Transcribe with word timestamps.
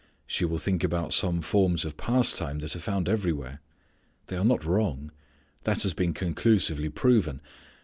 She 0.25 0.45
will 0.45 0.57
think 0.57 0.83
about 0.83 1.13
some 1.13 1.41
forms 1.43 1.85
of 1.85 1.95
pastime 1.95 2.57
that 2.61 2.75
are 2.75 2.79
found 2.79 3.07
everywhere. 3.07 3.61
They 4.29 4.35
are 4.35 4.43
not 4.43 4.65
wrong, 4.65 5.11
that 5.63 5.83
has 5.83 5.93
been 5.93 6.15
conclusively 6.15 6.89
proven. 6.89 7.39